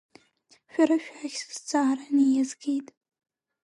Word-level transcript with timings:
Шәара 0.71 0.97
шәахь 1.03 1.39
сызҵаара 1.45 2.05
ниазгеит. 2.15 2.87